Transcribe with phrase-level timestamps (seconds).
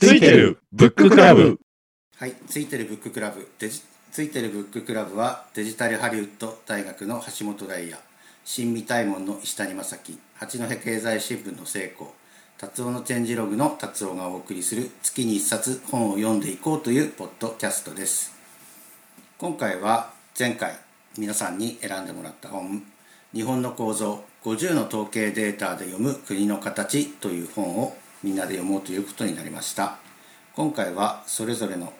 [0.00, 1.58] ついてるブッククラブ。
[2.18, 3.48] はい、ついてるブッククラブ。
[3.58, 3.82] デジ
[4.12, 7.98] ついてるブッククラブはデジタルハリウッド大学の橋本大也。
[8.44, 10.16] 新未大門の石谷正樹。
[10.36, 12.14] 八戸経済新聞の聖子
[12.58, 18.36] 達夫のチェンジログの達夫がお送りする月に一冊本を読んでいこうというポッドキャストです。
[19.36, 20.78] 今回は前回
[21.18, 22.84] 皆さんに選んでもらった本
[23.34, 29.98] 「日本の構造50の統計データで読む国の形」という本をみんなで読もうということになりました。
[30.56, 31.92] 今回はそれぞれの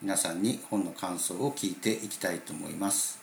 [0.00, 3.20] 皆さんに本の感想を聞いていきたいと思います。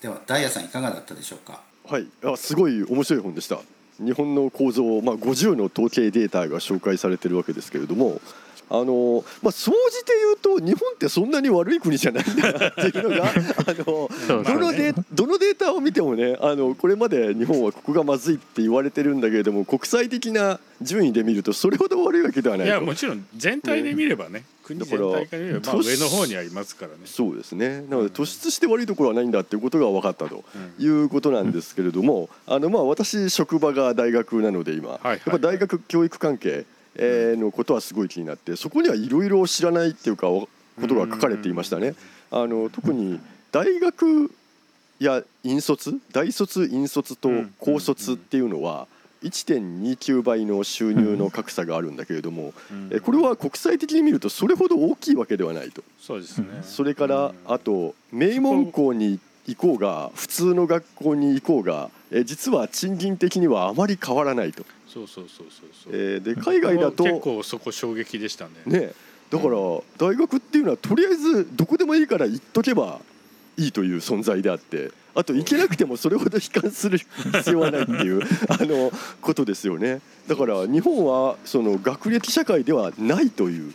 [0.00, 1.60] ではダイヤさんいかがだったでしょうか？
[1.86, 3.58] はい、あすごい面白い本でした。
[3.98, 8.20] 日本の構造、まあ、50の統計データが紹介されてるわけですけれども
[8.70, 10.12] あの、まあ、総じて
[10.46, 13.34] 言うと日本ってそんなに悪い国じゃないんだなっていうのがあ
[13.86, 14.08] の
[14.44, 26.98] どのデどのデータを見てもねあのこれまで日本はここがまずいって言われてるんだけれども国際的な順位で見るとそれほど悪いわけではないいとやもちろん全体で見ればね国全体から見れば、上の方にありますからね。
[27.04, 27.82] そうですね。
[27.82, 30.42] なので突出して悪いところはないんだっていうことが分かったと
[30.78, 35.08] いうことなんですけれども、あのまあ私職場が大学なので今、はい。
[35.10, 36.64] やっぱ大学教育関係
[36.96, 40.48] えーのことはすごい気になってそこにはいろいろ知らないっていうかこ
[40.88, 41.94] とが書かれていましたね。
[42.30, 43.20] あの特に
[43.52, 44.30] 大学
[44.98, 48.86] や引率大卒引率と高卒っていうのは
[49.22, 55.82] 1.29倍の収入の格差があるんだけれども、うんえこれは国際的に見るとそれほど大きいわけではないと。
[56.00, 64.64] そうですねそれからうんあと名門校に行こうが普通の学校に行こうがえ実は賃金的にはあまり変わらないと。
[64.94, 65.92] そうそうそうそうそう。
[65.92, 68.50] えーで海外だと結構そこ衝撃でしたね。
[68.64, 68.92] ね
[69.30, 69.56] だから
[69.98, 73.00] 大学っていうのはとりあえずどこでもいいから行っとけば
[73.56, 76.98] いいという存在であってあと行けなくてもそれほど悲観する
[77.34, 80.00] 必要はないっていうあのことですよね。
[80.28, 83.72] だから日本はその学歴社会ではないという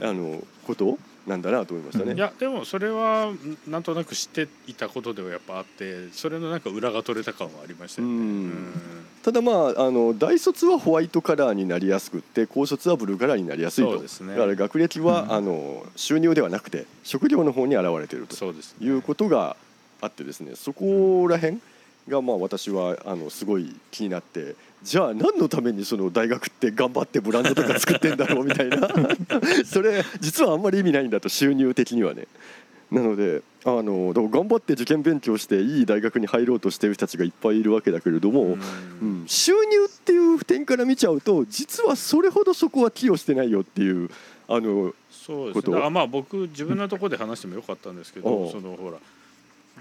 [0.00, 0.98] あのこと
[1.30, 2.14] なんだなと思いましたね。
[2.14, 8.14] いやでもそれはんなんとなく知っていたことではやっぱあってそれのなんか裏が取れた感はありましたよね。
[8.14, 8.20] うん。
[8.20, 8.72] うん。
[9.22, 13.92] ただまああの大卒はホワイトカラーになりやすくって高卒はブルーカラーになりやすいと。
[13.92, 14.34] そうですね。
[14.34, 18.86] だから学歴は、あの収入ではなくて職業の方に現れているとそうですね。
[18.86, 19.56] いうことが
[20.00, 21.58] あってですねそこら辺
[22.08, 28.88] がまあ私はあのすごい気になってじゃあ何のためにその大学って頑張ってブランドとか作ってんだろうみたいな。
[29.64, 32.26] それ実はあんまり意味ないんだと収入的にはね。
[32.90, 38.60] なのであの頑張って受験勉強していい大学に入ろうとしている人たちがいっぱいいるわけだけれども、うん。
[39.00, 44.10] うん、収入っていう点から見ちゃうと実はそれほどそこは寄与してないよっていう
[44.48, 45.70] あのそうですこと。
[45.70, 48.98] ねだからまあ僕自分のところで話してもよかったんですけどそのほら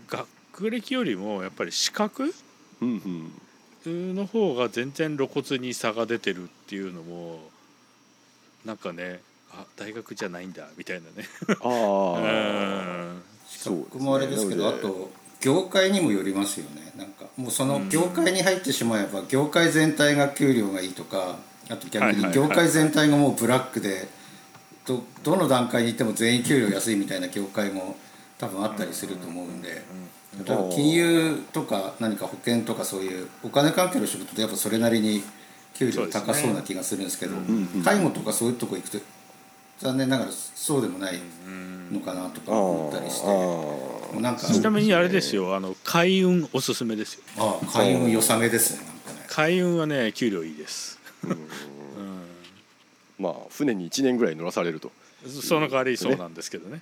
[0.07, 2.33] 学歴よりもやっぱり資格
[2.81, 3.31] うんうん
[3.85, 7.39] の方が全然露骨に差が出てるっていうのも
[8.65, 11.27] なんかねあ大学じゃないんだみたいなね。
[11.47, 13.19] あ う
[13.69, 16.91] あ僕もあれですけどあと業界にもよりますよね。
[16.97, 24.07] なんかもうその業界に入ってしまえば業界全体が給料がいいとかあと逆に業界全体がもうブラックで
[24.85, 27.95] どどの段階に行っても全員給料安いみたいな業界も
[28.39, 29.83] 多分あったりすると思うんで。
[30.45, 35.23] 例えば金融とか何か保険とかそういうお金関係の仕事ってやっぱそれなりに
[35.73, 37.35] 給料高そうな気がするんですけど
[37.83, 38.99] 介護とかそういうとこ行くと
[39.79, 41.19] 残念ながらそうでもない
[41.91, 43.27] のかなとか思ったりして。
[43.27, 43.31] あ
[44.09, 45.55] もうなんかちなみにあれですよ。
[45.55, 47.23] あの海運おすすめですよ。
[47.37, 48.85] ああ開運良さげですね。
[48.85, 49.25] なんかね。
[49.29, 50.99] 海運はね給料いいです、
[53.19, 54.91] まあ船に1年ぐらい乗らされると、
[55.25, 56.73] うん、その代わりそうなんですけどね。
[56.73, 56.81] うん、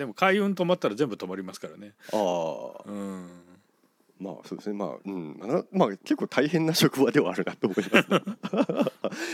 [0.00, 1.92] でも海運止まったら全部止まりますからね。
[2.10, 2.82] ああ。
[2.86, 3.28] うん。
[4.18, 4.74] まあそうですね。
[4.74, 5.38] まあうん。
[5.38, 8.20] なまあ結構大変な職場ではあるなと思います、 ね、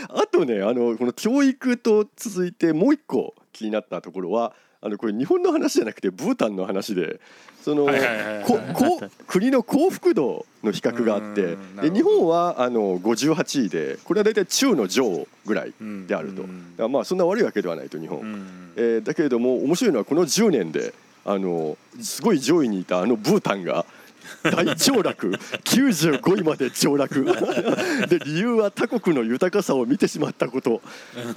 [0.09, 7.21] あとねあのこの教育と続いてもう一個気になったところはあのこれ日本の話じゃなくてブータンの話で
[7.63, 7.87] その
[9.25, 15.73] 国の幸福度の比較があってで日本はあの58位でこれは大体中の上ぐらい
[16.07, 16.33] である
[16.77, 20.93] と、まあそんな悪いわけではないと日本、うんえーだけれども面白いのはこの10年で
[21.25, 23.85] あのすごい上位にいたあのブータンが
[24.43, 25.31] 大凋落
[25.63, 27.25] 95位まで凋落
[28.07, 30.81] で理由は他国の豊かさを見てしまったこと。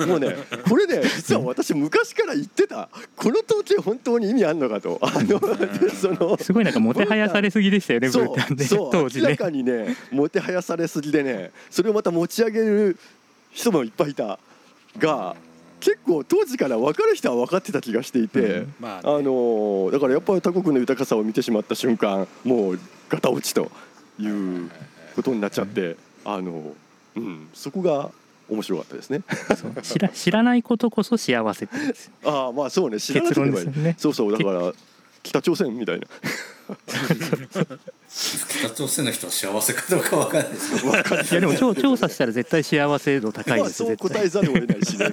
[0.06, 0.36] もうね
[0.68, 2.88] これね実は私昔から言ってた。
[3.16, 4.98] この統計本当に意味あんのかと。
[5.02, 5.40] あの
[5.90, 9.24] そのすごいなんかもてはやされすぎでしたよねブそうータンでそう当時ね。
[9.24, 12.98] 明らかにねもてはやされすぎでねそれをまた持ち上げる
[13.52, 14.38] 人もいっぱいいた
[14.98, 15.36] が
[15.80, 18.74] 結構当時から分かる人は分かってた気がしていて、うん。
[18.80, 18.98] まあね。
[19.04, 22.78] あのーだからやっぱり他国の豊かさを見てしまった瞬間もう
[23.08, 23.70] ガタ落ちと
[24.18, 24.70] いう
[25.16, 26.74] ことになっちゃって、あの
[27.16, 28.10] うん、そこが
[28.48, 29.22] 面白かったですね。
[29.82, 31.68] 知ら知らないことこそ幸せ
[32.24, 33.00] ああまあそうね。
[33.00, 33.64] 知らな結ければい。
[33.64, 33.94] いね。
[33.98, 34.32] そうそう。
[34.32, 34.72] だから
[35.22, 36.06] 北朝鮮みたいな
[38.12, 40.90] 北朝鮮の人は幸せかどうかわかんないですけど。
[40.90, 45.04] いやでも調調査したら絶対幸せ度高いまあですそう答えざるを得ないしね。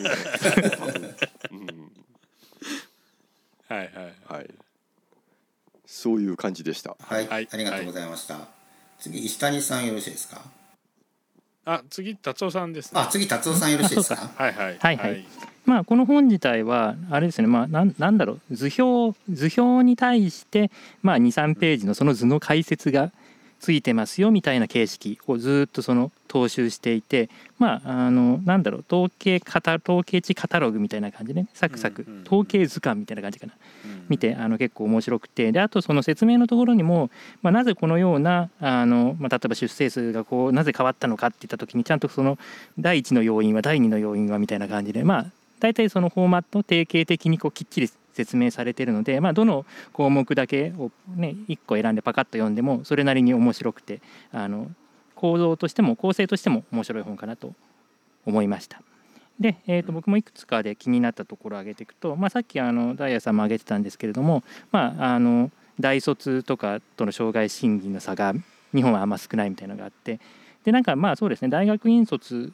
[3.70, 3.90] はいはい。
[4.28, 4.50] はい。
[5.86, 6.96] そういう感じでした。
[7.00, 7.48] はい、はい。
[7.52, 8.48] ありがとうございました、
[9.00, 10.42] 次石谷さんよろしいですか？
[11.70, 13.02] あ次達夫さんですね。
[13.02, 14.32] あ次達夫さんよろしいですか？
[14.38, 14.78] はいはい。
[14.80, 15.26] はいはい。
[15.66, 20.72] まあこの本自体はあれですねまあなんなんだろう図表図表に対して
[21.04, 23.12] まあ23ページのその図の解説が
[23.60, 31.48] ついてますよみたいな形式をずっとその踏襲していてまああのなんだろう統計カタ統計値カタログみたいな感じでね。
[31.54, 32.06] サクサク。
[32.08, 33.54] うんうん統計図鑑みたいな感じかな。
[33.86, 35.52] うん見てあの結構面白くて。
[35.52, 37.10] であとその説明のところにも、
[37.42, 42.38] まあ、なぜこのようなあの、まあ、例えば出生数がこうなぜ変わったのかっていった時にちゃんとその
[42.78, 45.26] 第1の要因は第2の要因はみたいな感じでまあ
[45.60, 54.70] 大体そのフォーマット定型的にこうきっちり説明されているので、まあ、どの項目だけを、ね、1個選んでパカッと読んでもそれなりに面白くてあの
[55.16, 57.54] 構造としても構成としても面白い本かなと
[58.26, 58.82] 思いました。
[59.40, 68.34] で、えー、と僕もいくつかで気になったところを挙げていくと、まあ、さっきあのダイヤさんも挙げてたんですけれども、まあ、あの大卒とかとの障害審議の差が
[68.74, 70.20] 日本はあんま少ないみたいなのがあって
[70.64, 72.52] でなんかまあそうですね大学院卒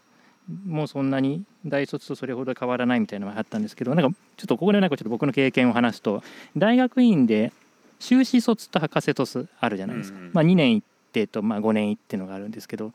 [0.66, 6.24] もそんなに大卒とそれほど変わらないみたいなのがあったんですけどなんかちょっとここでなんかちょっと僕の経験を話すと
[6.58, 7.54] 大学院で
[8.00, 12.92] 修士卒と博士卒あるじゃないですか、まあ、2年行ってと、まあ、5年行ってのがあるんですけど。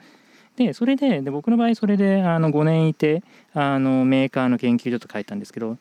[0.56, 3.22] でそれでで僕の場合それであの5年いて
[3.54, 5.78] あのメーカーの研究所と書いたんですけど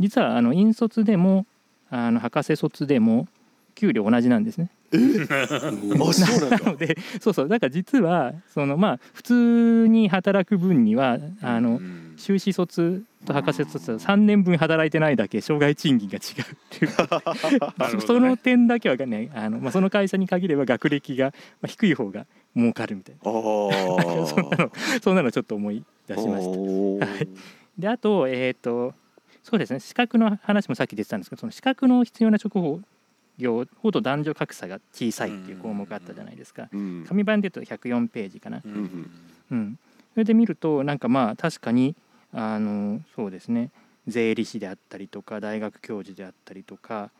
[0.00, 1.46] 実はあの院卒でも
[1.90, 3.28] あの博士卒でも
[3.76, 4.68] 給料同じなんですね。
[5.30, 18.00] あそうなのでそうそうだから実はそのまあ普通に働く分にはあのうん修士卒と博士卒は3年分働いてないだけ障害賃金が違うっていう。
[18.00, 21.26] その点だけはねあの、まあ、その会社に限れば学歴が
[21.60, 22.26] まあ低い方が
[22.56, 23.20] 儲かるみたいな。
[24.26, 24.72] そんなの
[25.02, 27.06] そんなのちょっと思い出しました。
[27.78, 28.94] であとえっ、と
[29.42, 32.58] そうですね資格の話もさっき出てたんですけどその資格の必要な職
[33.38, 36.68] 業ほど男女格差が小さいっていう項目あったじゃないですか。
[36.72, 37.04] うん。
[37.06, 38.62] 紙版で言うと104ページかな。
[38.64, 38.68] う
[39.54, 39.78] ん
[40.14, 41.94] それで見るとなんかまあ確かに
[42.32, 43.70] あのそうですね。
[44.06, 47.10] 税理士であったりとか大学教授であったりとか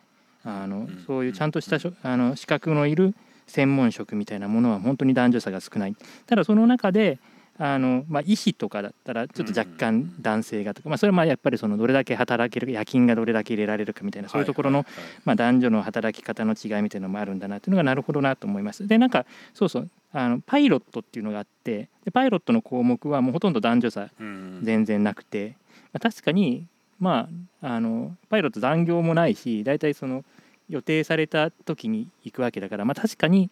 [0.44, 3.14] あのうんそういうちゃんとしたあの資格のいる
[3.46, 5.96] 専門職みたいなものは本当に男女差が少ない。
[6.26, 7.18] ただその中で
[7.58, 14.84] あの、まあ、医師とかだったらちょっと若干男性がとか、まあ、それはまあやっぱりそのどれだけ働ける夜勤がどれだけ入れられるかみたいなそういうところの
[15.24, 18.86] まあ、男女の働き方の違いみたいなのもあるんだなっていうのがなるほどなと思います。
[18.86, 25.56] でなんかそうそうあのパイロットっていうのがあってでパイロットの項目はもうほとんど男女差うん全然なくて、
[25.92, 26.66] まあ、確かに
[26.98, 27.28] ま
[27.62, 30.24] ああのパイロット残業もないし大体その
[30.68, 33.50] 予定された時に行くわけだから、まあ、確かに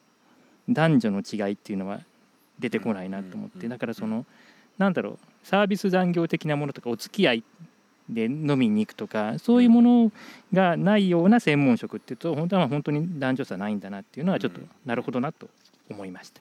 [0.68, 2.00] 男女の違いっていうのは
[2.58, 4.24] 出てこないなと思ってだからその
[4.78, 7.44] なんだろうサービス残業的なものとかお付き合い
[8.08, 10.12] で飲みに行くとかそういうもの
[10.52, 14.68] がないような専門職っていうと本当は本当に男女差ないんだなっていうのはちょっとうん。
[14.84, 15.48] なるほどなと
[15.90, 16.40] 思いました。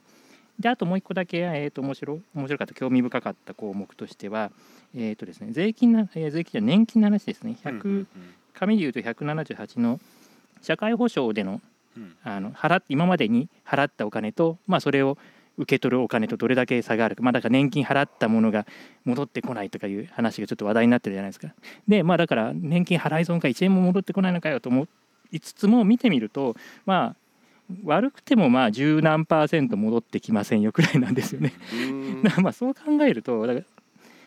[0.60, 4.52] であともう一個だけ、えー、と面白面白かった興味深かった項目としては、
[4.96, 7.58] えーとですね、税金な、えー税金じゃ年金の話ですね。
[7.64, 8.08] 100、うんうん
[8.54, 10.00] 紙で言うと178の
[10.62, 11.60] 社会保障での
[11.98, 12.16] うん。
[12.24, 15.18] あの払っ今までに払ったお金と、まあ、それを
[15.58, 18.66] 受け取るお金とどれだけ差があるか、まあ、だから年金払ったものが
[19.06, 21.54] 戻ってこないとかいう話がちょっと話題になってるじゃないですか。
[21.88, 24.88] でまあだから年金払い損が1円も戻ってこないのかよと思
[25.32, 26.56] いつつも見てみると
[26.86, 27.16] まあ
[27.84, 31.54] 悪くてもまあ十何パーセント戻ってきませんよくらいなんですよね。
[31.74, 33.66] うんだからまあそう考えるとだから、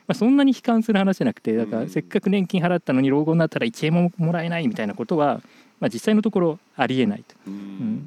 [0.06, 5.40] まあ、そんなに悲観する話じゃなくてだかうんらせっかく年金払ったのに老後になったら1円ももらえないみたいなことは、
[5.78, 7.34] まあ、実際のところありえないと。
[7.46, 7.56] ううん。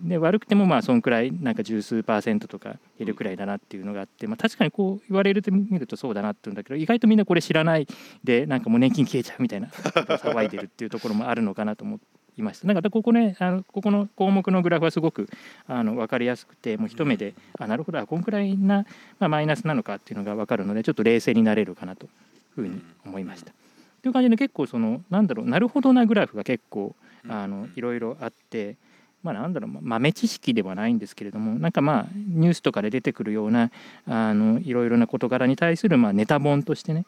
[0.06, 7.88] ん、で悪くてもまあそんくらいなんか十数パーセントとか減るくらいだなっていうのがあって、まあ、確かにこう言われると見るとそうだなって言うんだけど意外とみんなこれ知らない
[8.24, 9.68] でなんかもう年金消えちゃうみたいな
[10.18, 12.00] 騒いでるっていうところもあるのかなと思
[12.38, 12.68] いました。
[12.68, 15.30] なんかここねあのここの項目のグラフはすごく
[15.68, 18.86] あの分かりやすくてもう一目であなるほどあこんくらいな、
[19.20, 22.10] まあ、マイナスなのかっていうのが分かるのでちょっと冷静になれるかなという
[22.56, 23.54] ふうに思いました。
[24.02, 26.96] という感じで結構そのなんだろうなるほどなグラフが結構
[27.28, 28.78] あのいろいろあって、
[29.24, 33.72] まあ、なんだろうま豆知識ではないんですけれどもなんかまあニュースとかで出てくるような
[34.08, 37.06] あのいろいろな事柄に対するまあネタ本としてね、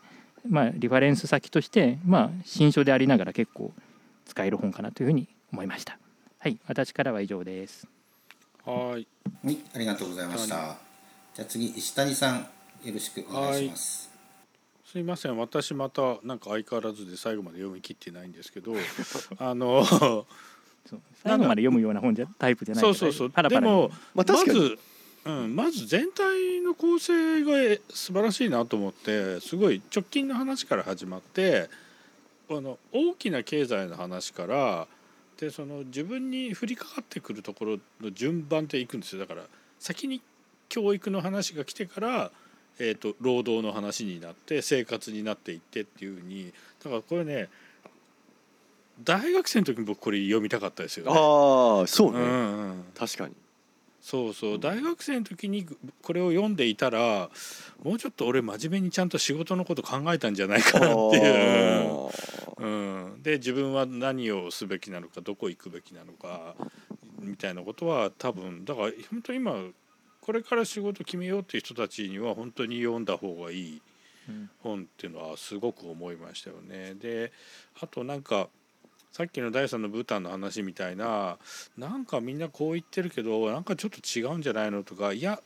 [0.47, 3.71] まあ、リファレンス先としてまあ新書でありながら結構
[4.25, 5.97] 使える本かなというふうに思いました。
[6.39, 7.87] はい、私からは以上です。
[8.65, 9.07] はい
[9.43, 10.77] はい、ありがとうございました。
[11.33, 12.47] じゃあ次石谷さん
[12.83, 14.10] よろしくお願いします。
[14.91, 15.37] すいません。
[15.37, 18.73] 私またなんか相変わらずで最後まで読み切ってないんですけど
[19.39, 19.85] あの
[21.23, 23.29] 最後まで読むような本じゃタイプじゃないそうそうそう。
[23.29, 24.59] パラパラでもままあ確かに。
[24.59, 24.77] ず、
[25.23, 31.69] うん、まず全体の構成が素晴らしいなと思ってすごい直近の話から始まって
[32.49, 34.87] あの大きな経済の話から
[35.37, 39.21] でその自分に降りかかってくるところの順番でいくんですよ。
[39.21, 39.43] だから
[39.79, 40.21] 先に
[40.67, 42.31] 教育の話が来てから、
[42.83, 46.51] えー、と労働の話になって生活になっていってっていうふうに
[46.83, 47.47] だからこれね
[49.03, 51.11] 大学生の時に僕これ読みたかったですよね。
[51.11, 52.83] ああそうね、うんうん。
[52.97, 53.35] 確かに。
[53.99, 54.59] そうそう。
[54.59, 55.67] 大学生の時に
[56.01, 57.29] これを読んでいたら
[57.83, 62.09] もうちょっと俺真面目にちゃんと仕事のこと考えたんじゃないかなっていう、
[62.57, 62.67] う
[63.17, 66.55] ん、で自分は何をすべきなのかどこ行くべきなのか
[67.19, 69.55] みたいなことは多分だから本当に今
[70.21, 73.81] これから仕事決めようっていう人たちには本当に読んだ方がいい
[74.29, 76.93] うん本っていうのはすごく思いましたよね。
[76.93, 77.31] で
[77.81, 78.49] あとなんか
[79.11, 81.37] さっきの第3のブータンの話みたいな
[81.77, 85.41] なんかみんなこう言ってるけどなんかちょっと違うんじゃないのとかいや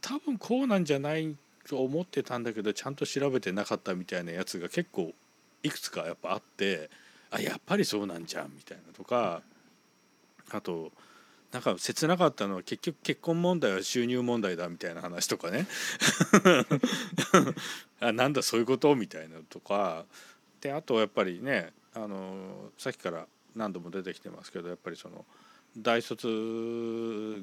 [0.00, 1.36] 多分こうなんじゃない
[1.68, 5.12] と思ってたんだけどちゃんと調べてなかったみたいなやつが結構
[5.62, 6.90] いくつかやっぱあって
[7.30, 9.42] あやっぱりそうなんじゃんみたいなとか
[10.50, 10.90] あと
[11.52, 15.66] なんか切なかったのは結局結婚問題は収入問題だみたいな話とかね。
[18.00, 18.94] あなんだそういうこと？
[18.94, 20.04] みたいなとか。
[20.60, 25.24] であとやっぱりねあのさっきから何度も出てきてますけどやっぱりその
[25.76, 26.26] 大卒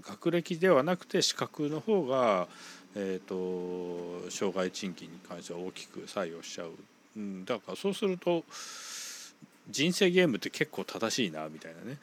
[0.01, 2.47] 学歴ではなくて資格の方が、
[2.95, 6.71] えー、と障害賃金に関しては大きく採用しちゃう、
[7.15, 8.43] うん、だからそうすると
[9.69, 11.97] 人生ゲームって結構正しいなみたいなね。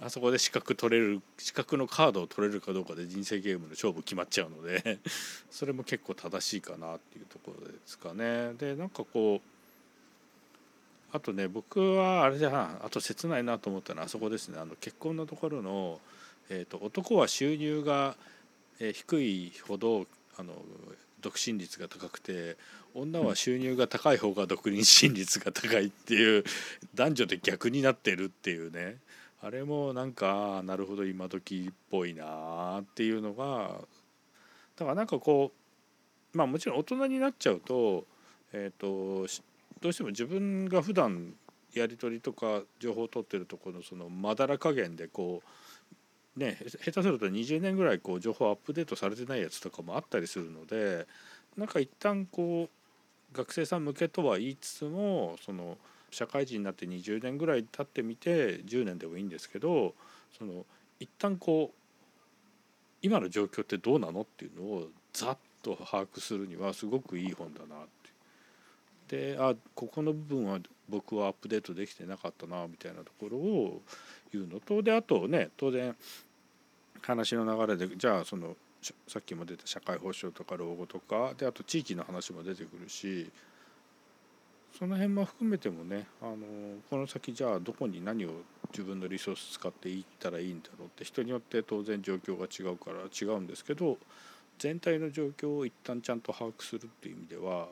[0.00, 4.98] あそこで資格取れる資格のカードを取れるかどうかで人生ゲームの勝負決まっちゃうので
[5.50, 8.54] それも結構正しいかなっていうところですかね。
[8.54, 9.48] でなんかこう
[11.10, 14.58] あとね僕はあれじゃなあと切ないなと思ったのはあそこですね。
[14.58, 16.00] あの結婚のところの、
[16.48, 18.16] えー、と男は収入が、
[18.78, 20.54] 低いほどあの
[21.20, 22.56] 独身率が高くて
[22.94, 26.44] 女は収入が高い方が独身率が高いっていう
[26.94, 28.98] 男女で逆になってるっていうね。
[29.40, 33.80] あれもなんかなるほど今時っぽいなっていうのが
[34.76, 35.52] だからなんかこ
[36.34, 38.04] うまあもちろん大人になっちゃうと,、
[38.52, 39.26] えー、と
[39.80, 41.34] どうしても自分が普段
[41.74, 45.42] やり取りとか情報を取ってるところのそのまだら加減でこ
[46.36, 51.06] うね下手すると20年ぐらいこう情報アップデートされてないやつとかもあったりするので
[51.56, 52.68] なんか一旦こ
[53.32, 55.76] う学生さん向けとは言いつつもその
[56.10, 59.94] 社会人になって20年ぐらい経ってみて10年でもいいんですけど
[60.36, 60.64] その
[61.00, 61.78] 一旦こう
[63.02, 67.98] 今の状況ってどうなのっていうのをざっと把握するにはすごくいい本だなって。
[69.08, 73.82] であここの部分は僕はアップデートできてなかったなみたいなところを
[74.32, 75.96] 言うのとであとね当然
[77.00, 78.54] 話の流れでじゃあその
[79.06, 83.30] さっきも出た社会保障とか老後とかであと地域の話も出てくるし
[84.76, 86.36] その辺も含めてもねあの
[86.88, 88.30] この先じゃあどこに何を
[88.70, 93.98] 自分のリソース使っていったらいいんだろうって人によって当然状況が違うから違うんですけど
[94.58, 97.68] 全体の状況を一旦ちゃんと把握するっていう意味では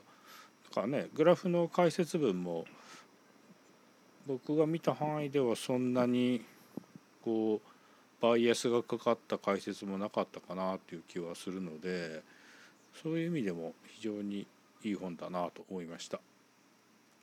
[0.70, 2.64] だからねグラフの解説文も
[4.26, 6.42] 僕が見た範囲ではそんなに
[7.24, 7.68] こう
[8.20, 12.22] バイアスがかかった解説もなかったかなっていう気はするので
[13.02, 14.46] そういう意味でも非常に
[14.82, 16.20] いい本だなと思いました。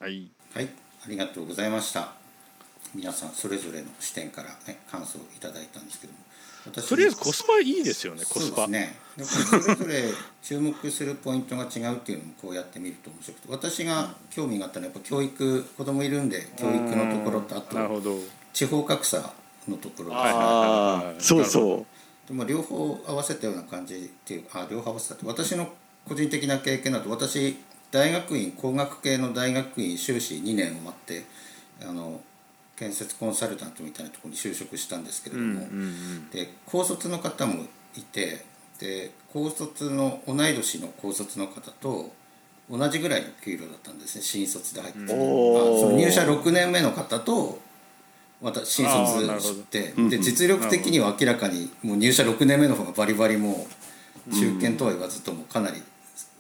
[0.04, 0.68] はい、はい、
[1.06, 2.12] ありがとうございました。
[2.94, 6.20] 皆さんそれぞれの視点からね感想をいただいたんですけども、
[6.66, 8.66] 私とりあえずコスパいいですよねコスパ。
[8.66, 8.96] そうですね。
[9.16, 10.04] でそれぞれ
[10.42, 18.18] 注目するポイントが違うっていうのもこうやってみると面白くて、私が興味があったのはやっぱ教育子供いるんで教育のところとあとなるほど。
[18.52, 19.34] 地方格差
[19.70, 20.16] のところですね。
[20.16, 25.70] ああそうそうでも両方合わせたような感じっていうあ両方合わせたって私の
[26.06, 27.56] 個人的な経験だと私
[27.94, 31.26] 大学院工学系の大学院修士2年を待って
[31.88, 32.20] あの
[32.76, 35.62] 建設コンサルタントみたいなところに就職したんですけれども、
[36.32, 38.44] で高卒の方もいて
[38.80, 42.12] で高卒の同い年の高卒の方と
[42.68, 47.60] 同じぐらいの給料だったんですね新卒で入ってあその入社6年目の方と
[48.42, 53.68] また新卒してで実力的には明らかにもう入社6年目の方がバリバリも
[54.28, 55.82] う中堅とは言わずともかなり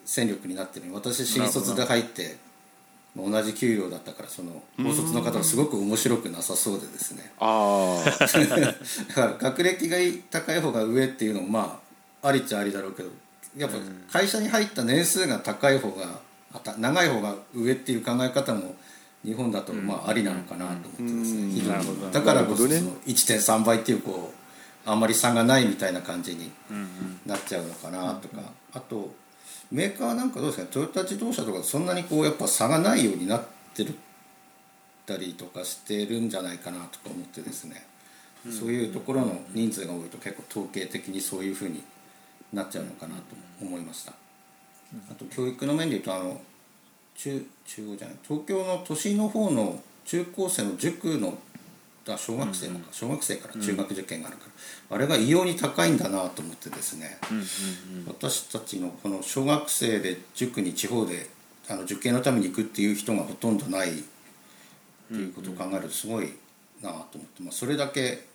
[0.05, 2.38] 戦力になってるのに私新卒で入って
[3.15, 7.31] まあ同じ給料だったからその高卒の方はすごく面白くなさそうでですね。
[7.39, 9.98] ああ だから学歴が
[10.31, 11.79] 高い方が上っていうのもま
[12.22, 13.10] あありっちゃありだろうけど
[13.55, 13.77] やっぱ
[14.12, 16.19] 会社に入った年数が高い方が
[16.53, 18.75] あた長い方が上っていう考え方も
[19.24, 21.55] 日本だとまあありなのかなと思ってですうん。
[21.55, 21.62] ね
[22.12, 22.79] だからこそなるほどね。
[22.79, 24.33] その1.3倍っていうこ
[24.86, 26.51] うあんまり差がないみたいな感じに
[27.25, 28.41] なっちゃうのかなとか。
[28.74, 29.13] あと
[29.72, 30.63] メーカーなんかどうですか？
[30.63, 33.95] ねトヨタ自動車とかそんなにこうやっぱ差がないようになってる
[35.05, 37.86] たりとかしてるんじゃないかなとか思ってですね。
[38.51, 41.81] そういうところの人数が多いと結構統計的にそういうふうに
[42.51, 43.22] なっちゃうのかなと
[43.62, 44.12] 思いました。
[45.10, 46.41] あと教育の面でいうとあの
[47.15, 51.38] 中中央じゃない東京の都心の方の中高生の塾の
[52.10, 54.43] あ小学生のか小学生から中学受験があるか
[54.89, 57.17] ら、あれが異様に高いんだなと思ってですね、
[58.07, 61.29] 私たちのこの小学生で塾に地方で
[61.69, 63.93] あの受験のために行くっていう人がほとんどないっ
[65.07, 66.33] ていうことを考えるとすごい
[66.81, 68.25] なと思って、まあ、それだけ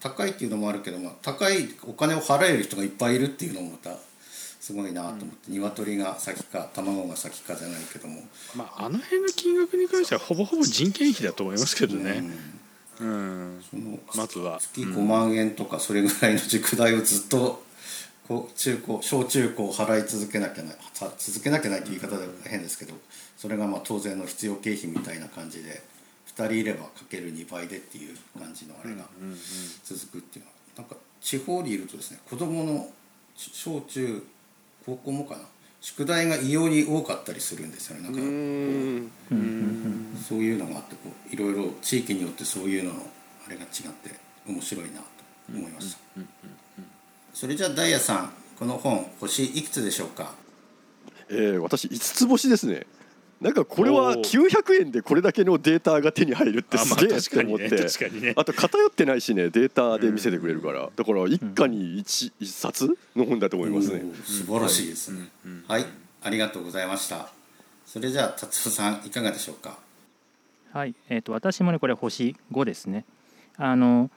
[0.00, 3.96] 高いっていうのもあるけど、まあ、高いお金を払える人がいっぱいいるっていうのもまた
[4.62, 8.22] すごいなと思って、鶏が先か卵が先かじゃないけども、
[8.54, 12.10] まああの辺の金額に関してはほぼほぼ人件費だと思いますけどね。
[12.12, 12.61] うん
[12.98, 17.62] そのまずは月5万円とかそれぐらいの塾代をずっと
[18.28, 22.94] こう中高小中高払い続けなきゃなさ続けなきゃないって言い方では変ですけど
[23.36, 25.82] それがまあ当然の必要経費みたいな感じで
[26.36, 29.04] 2人いればかける2倍でっていう感じのあれが
[29.84, 32.88] 続くっていうのはなんか地方にいるとですね子供の
[33.36, 34.22] 小中
[34.86, 35.42] 高校もかな
[35.82, 38.24] 宿題が異様に多かったりするんですよねなんかこ
[39.34, 43.00] うそういうのがあってこういろいろ地域によってそういうのの
[43.46, 44.14] あれが違って
[44.46, 45.04] 面白いなと
[45.52, 45.98] 思いました。
[47.34, 50.34] それじゃあダイヤさんこの本星いくつでしょうか？
[51.28, 52.86] えー、私5つ星ですね
[53.42, 54.20] なんかこれはおー。
[54.22, 65.12] 900円でこれだけのデータが手に入るってすげえって思って、あと偏ってないしねデータで見せてくれるから、だから一家に一一冊の本だと思いますね、素晴らしいです。
[65.12, 65.28] ね
[65.66, 65.84] はい。
[66.22, 67.28] ありがとうございました。
[67.84, 69.76] それじゃあ達夫さんいかがでしょうか？
[70.72, 73.04] はい、えー、と私もねこれ星5ですね。
[73.56, 74.08] あの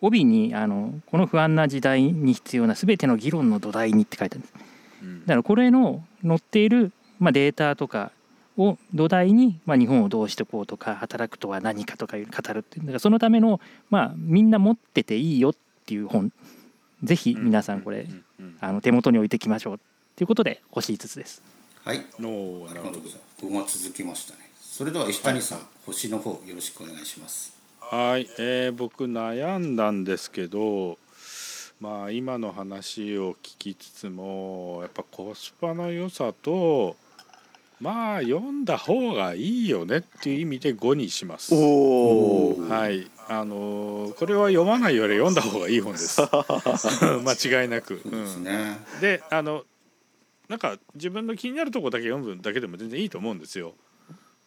[0.00, 4.54] 帯にあの「この不安な時代に必要な全ての議論の土台に」って書いてあるんです。
[5.02, 5.20] うん。
[5.20, 8.12] だからこれの載っている、まあ、データとか
[8.56, 15.54] を土台に、まあ、日本をどうしてこうとか働くとは何かとかいう語るっていうだからそのための、まあ、みんな持ってていいよっ
[15.86, 16.32] ていう本。
[17.04, 18.06] ぜひ皆さんこれ、
[18.60, 19.80] あの手元に置いていきましょう
[20.16, 21.42] ということで星5つです。
[21.84, 22.04] はい。
[22.18, 22.70] のなるほど。
[22.70, 24.50] ありがとうございます5が続きましたね。
[24.60, 27.58] それでは石谷さん、星の方よろしくお願いします。
[27.80, 30.98] はい、えー僕悩んだんですけど
[31.80, 36.96] まあ今の話を聞きつつもやっぱコスパの良さと
[37.80, 41.54] まあ読んだ方がいいよねっていう意味で5にします。
[41.54, 46.20] おおはい、あのーこれは読まないより読んだ方がいい本です。
[47.22, 48.00] 間違いなく。
[48.02, 49.64] そうんね、であの
[50.48, 53.74] なんか自分の気になるとこだけ読むだけでも全然いいと思うんですよ。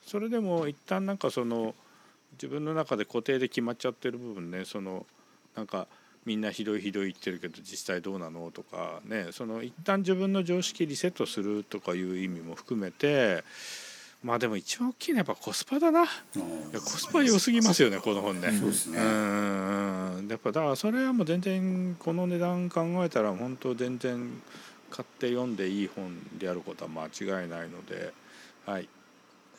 [0.05, 1.75] それでも一旦なんかその
[2.33, 5.05] 自分の中で固定で決まっちゃってる部分ねその
[5.55, 5.87] なんか
[6.25, 8.51] みんなひどいひどい言ってるけど実際どうなの？
[8.51, 13.43] とかねその一旦自分の常識リセットするとかいう意味も含めて
[14.23, 16.05] まあでも一番大きいのはやっぱコスパだな。
[16.05, 18.51] コスパ良すぎますよねこの本ね。
[18.51, 24.41] そうですねうんうんやっぱだからそれはもう全然この値段考えたら本当全然
[24.91, 28.13] 買って読んでいい本であることは間違いないので、
[28.65, 28.87] はい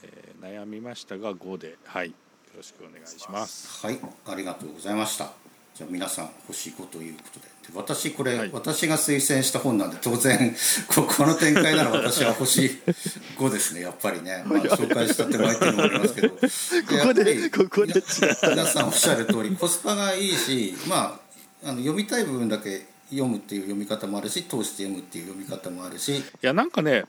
[0.04, 2.14] えー悩みましたが5で、はい、よ
[2.56, 3.86] ろしくお願いします。
[3.86, 5.32] はい、ありがとうございました。
[5.74, 8.50] じゃあ皆さん星5ということで、で私これ、はい。
[8.52, 10.54] 私が推薦した本なんで当然
[10.94, 12.78] ここの展開なら私は星
[13.38, 16.28] 5ですねやっぱりね、まあ、紹介したっていうのもありますけど。
[16.30, 18.02] こ ここでここで違
[18.50, 21.20] 皆さんおっしゃる通りコスパがいいしま
[21.64, 26.16] ああの読みたい部分だけ読むっていう読み方もあるし通して読むっていう読み方もあるし。
[26.18, 27.04] いやなんかね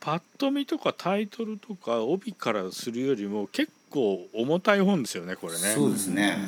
[0.00, 5.58] パッと見とかタイトルとか帯からするよりも結構重たい本ですよねこれね。
[5.74, 6.38] そうですね、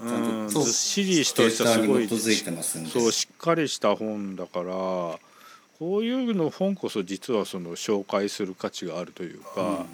[0.00, 0.44] ちゃう。
[0.44, 2.16] んずっしりとしたすごいそ
[3.06, 4.64] うしっかりした本だから
[5.78, 9.84] こういうの本こそ実はその紹介する価値があるというか、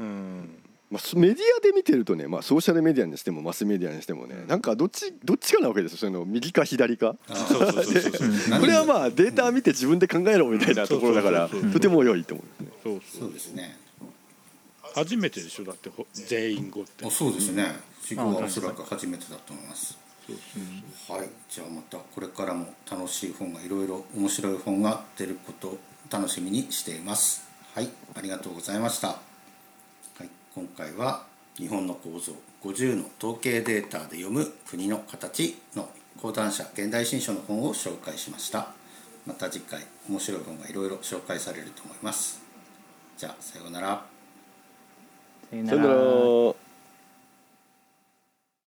[0.00, 0.58] うん。
[0.90, 5.98] まあ、メディアで見てるとね、まあ、ソーシャルメディアにしてもマスメディアにしてもねなんかどっちどっちかなわけですよ。
[5.98, 7.16] その右か左か。
[7.28, 12.80] これはまあデータ見て自分で考えろみたいなところだからとても良いと思うんですね。
[12.84, 13.76] そうそそううですね
[14.96, 15.64] 初めてでしょ？
[15.64, 17.06] だってほ全員語って。
[17.06, 17.70] あそうですね。
[18.02, 19.98] 死後はおそらく初めてだと思います。
[21.08, 21.28] はい。
[21.50, 25.78] じゃあまたこれからも楽しい本がいろいろ面白い本が出ることを
[26.10, 27.46] 楽しみにしています。
[27.74, 27.90] はい。
[28.14, 29.18] ありがとうございました、は
[30.22, 31.26] い、今回は
[31.58, 32.32] 日本の構造
[32.64, 35.90] 50の統計データで読む国の形の
[36.22, 38.72] 講談社現代新書の本を紹介しました。
[39.26, 42.40] また次回面白い本がいろいろ紹介されると思います。
[43.18, 44.06] じゃあさようなら
[45.50, 46.65] さよさよなら